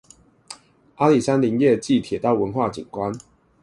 [0.95, 3.19] 阿里山林業暨鐵道文化景觀